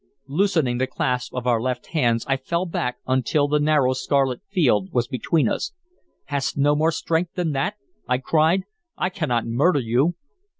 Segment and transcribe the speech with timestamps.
[0.25, 4.91] Loosening the clasp of our left hands, I fell back until the narrow scarlet field
[4.91, 5.73] was between us.
[6.25, 7.75] "Hast no more strength than that?"
[8.07, 8.63] I cried.
[8.97, 10.15] "I cannot murder you!"